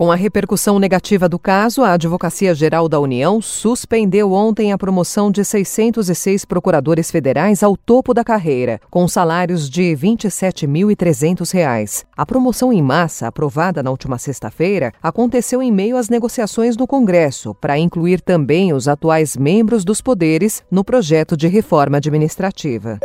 [0.00, 5.30] Com a repercussão negativa do caso, a Advocacia Geral da União suspendeu ontem a promoção
[5.30, 12.06] de 606 procuradores federais ao topo da carreira, com salários de R$ 27.300.
[12.16, 17.54] A promoção em massa, aprovada na última sexta-feira, aconteceu em meio às negociações no Congresso
[17.60, 22.98] para incluir também os atuais membros dos poderes no projeto de reforma administrativa.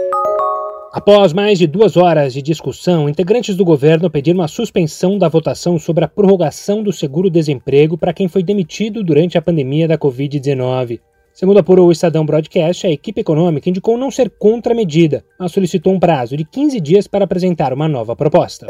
[0.95, 5.77] Após mais de duas horas de discussão, integrantes do governo pediram a suspensão da votação
[5.77, 11.01] sobre a prorrogação do seguro-desemprego para quem foi demitido durante a pandemia da Covid-19.
[11.33, 15.51] Segundo apurou o Estadão Broadcast, a equipe econômica indicou não ser contra a medida, mas
[15.51, 18.65] solicitou um prazo de 15 dias para apresentar uma nova proposta.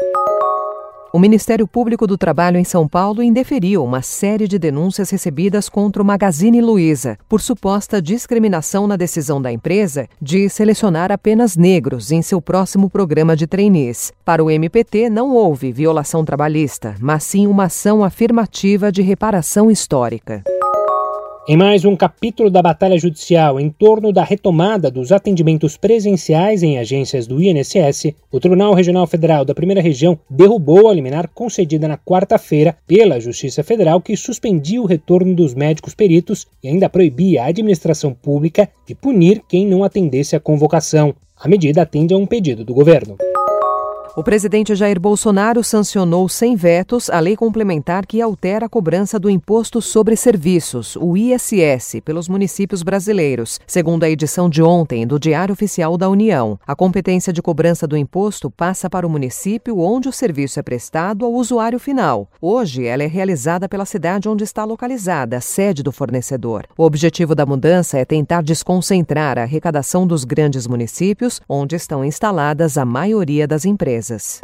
[1.16, 6.02] O Ministério Público do Trabalho em São Paulo indeferiu uma série de denúncias recebidas contra
[6.02, 12.20] o Magazine Luiza por suposta discriminação na decisão da empresa de selecionar apenas negros em
[12.20, 14.12] seu próximo programa de trainees.
[14.26, 20.44] Para o MPT, não houve violação trabalhista, mas sim uma ação afirmativa de reparação histórica.
[21.48, 26.76] Em mais um capítulo da batalha judicial em torno da retomada dos atendimentos presenciais em
[26.76, 31.96] agências do INSS, o Tribunal Regional Federal da Primeira Região derrubou a liminar concedida na
[31.96, 37.46] quarta-feira pela Justiça Federal que suspendia o retorno dos médicos peritos e ainda proibia a
[37.46, 41.14] administração pública de punir quem não atendesse à convocação.
[41.38, 43.16] A medida atende a um pedido do governo.
[44.16, 49.28] O presidente Jair Bolsonaro sancionou sem vetos a lei complementar que altera a cobrança do
[49.28, 53.60] Imposto sobre Serviços, o ISS, pelos municípios brasileiros.
[53.66, 57.94] Segundo a edição de ontem do Diário Oficial da União, a competência de cobrança do
[57.94, 62.26] imposto passa para o município onde o serviço é prestado ao usuário final.
[62.40, 66.64] Hoje, ela é realizada pela cidade onde está localizada, a sede do fornecedor.
[66.78, 72.78] O objetivo da mudança é tentar desconcentrar a arrecadação dos grandes municípios, onde estão instaladas
[72.78, 74.40] a maioria das empresas empresas.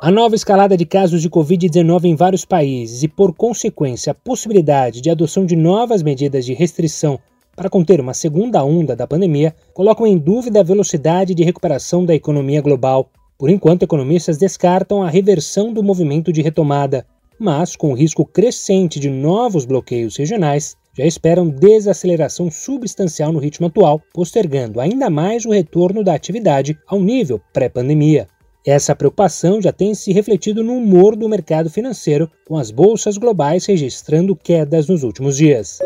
[0.00, 5.00] A nova escalada de casos de Covid-19 em vários países e, por consequência, a possibilidade
[5.00, 7.18] de adoção de novas medidas de restrição
[7.56, 12.14] para conter uma segunda onda da pandemia colocam em dúvida a velocidade de recuperação da
[12.14, 13.10] economia global.
[13.36, 17.04] Por enquanto, economistas descartam a reversão do movimento de retomada,
[17.40, 23.66] mas, com o risco crescente de novos bloqueios regionais, já esperam desaceleração substancial no ritmo
[23.66, 28.28] atual, postergando ainda mais o retorno da atividade ao nível pré-pandemia.
[28.68, 33.64] Essa preocupação já tem se refletido no humor do mercado financeiro, com as bolsas globais
[33.64, 35.78] registrando quedas nos últimos dias.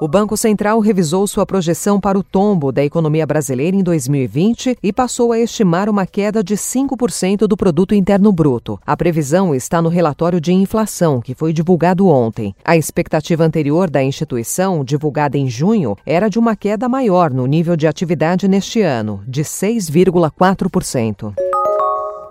[0.00, 4.92] O Banco Central revisou sua projeção para o tombo da economia brasileira em 2020 e
[4.92, 8.80] passou a estimar uma queda de 5% do produto interno bruto.
[8.84, 12.52] A previsão está no relatório de inflação que foi divulgado ontem.
[12.64, 17.76] A expectativa anterior da instituição, divulgada em junho, era de uma queda maior no nível
[17.76, 21.45] de atividade neste ano, de 6,4%.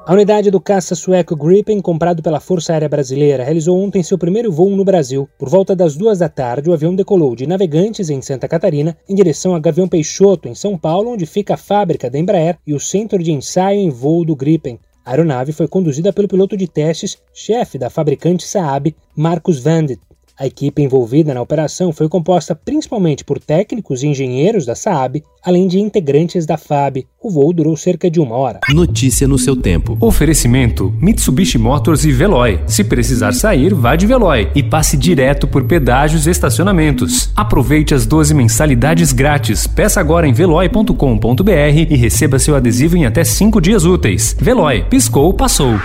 [0.08, 4.52] A unidade do caça sueco Gripen, comprado pela Força Aérea Brasileira, realizou ontem seu primeiro
[4.52, 5.28] voo no Brasil.
[5.36, 9.16] Por volta das duas da tarde, o avião decolou de Navegantes, em Santa Catarina, em
[9.16, 12.80] direção a Gavião Peixoto, em São Paulo, onde fica a fábrica da Embraer e o
[12.80, 14.80] centro de ensaio em voo do Gripen.
[15.04, 20.00] A aeronave foi conduzida pelo piloto de testes, chefe da fabricante Saab, Marcus Vandit.
[20.38, 25.66] A equipe envolvida na operação foi composta principalmente por técnicos e engenheiros da Saab, além
[25.66, 27.06] de integrantes da FAB.
[27.22, 28.59] O voo durou cerca de uma hora.
[28.69, 29.97] Notícia no seu tempo.
[30.01, 32.59] Oferecimento: Mitsubishi Motors e Veloy.
[32.68, 37.31] Se precisar sair, vá de Veloy e passe direto por pedágios e estacionamentos.
[37.34, 39.66] Aproveite as 12 mensalidades grátis.
[39.66, 41.52] Peça agora em veloy.com.br
[41.90, 44.35] e receba seu adesivo em até 5 dias úteis.
[44.38, 45.79] Veloy, piscou, passou.